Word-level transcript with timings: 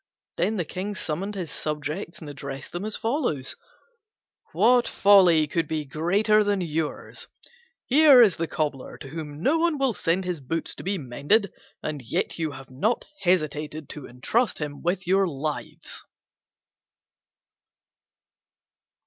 Then 0.37 0.57
the 0.57 0.65
King 0.65 0.95
summoned 0.95 1.35
his 1.35 1.51
subjects 1.51 2.17
and 2.21 2.27
addressed 2.27 2.71
them 2.71 2.85
as 2.85 2.95
follows: 2.97 3.55
"What 4.51 4.87
folly 4.87 5.45
could 5.45 5.67
be 5.67 5.85
greater 5.85 6.43
than 6.43 6.59
yours? 6.59 7.27
Here 7.85 8.19
is 8.19 8.37
this 8.37 8.49
Cobbler 8.49 8.97
to 8.97 9.09
whom 9.09 9.43
no 9.43 9.59
one 9.59 9.77
will 9.77 9.93
send 9.93 10.25
his 10.25 10.39
boots 10.39 10.73
to 10.73 10.83
be 10.83 10.97
mended, 10.97 11.53
and 11.83 12.01
yet 12.01 12.39
you 12.39 12.49
have 12.49 12.71
not 12.71 13.05
hesitated 13.21 13.89
to 13.89 14.07
entrust 14.07 14.57
him 14.57 14.81
with 14.81 15.05
your 15.05 15.27
lives!" 15.27 16.03